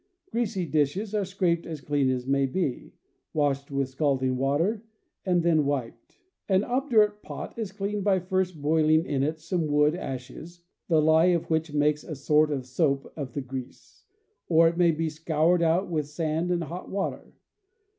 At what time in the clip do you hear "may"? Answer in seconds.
2.25-2.47, 14.75-14.89